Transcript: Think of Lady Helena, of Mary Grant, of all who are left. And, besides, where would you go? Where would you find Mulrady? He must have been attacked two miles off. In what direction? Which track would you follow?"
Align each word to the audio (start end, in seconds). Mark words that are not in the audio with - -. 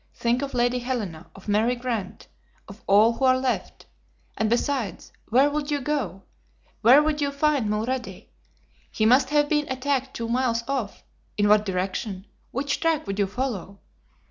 Think 0.15 0.41
of 0.41 0.55
Lady 0.55 0.79
Helena, 0.79 1.29
of 1.35 1.47
Mary 1.47 1.75
Grant, 1.75 2.27
of 2.67 2.81
all 2.87 3.13
who 3.13 3.25
are 3.25 3.37
left. 3.37 3.85
And, 4.35 4.49
besides, 4.49 5.13
where 5.29 5.47
would 5.51 5.69
you 5.69 5.79
go? 5.79 6.23
Where 6.81 7.03
would 7.03 7.21
you 7.21 7.31
find 7.31 7.69
Mulrady? 7.69 8.29
He 8.89 9.05
must 9.05 9.29
have 9.29 9.47
been 9.47 9.71
attacked 9.71 10.15
two 10.15 10.27
miles 10.27 10.63
off. 10.67 11.03
In 11.37 11.47
what 11.47 11.65
direction? 11.67 12.25
Which 12.49 12.79
track 12.79 13.05
would 13.05 13.19
you 13.19 13.27
follow?" 13.27 13.77